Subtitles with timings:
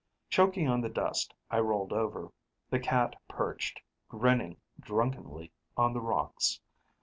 [0.31, 2.31] Choking on the dust, I rolled over.
[2.71, 6.59] The cat perched, grinning drunkenly, on the rocks.